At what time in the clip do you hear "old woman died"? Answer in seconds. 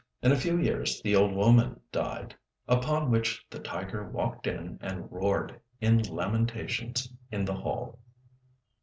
1.15-2.33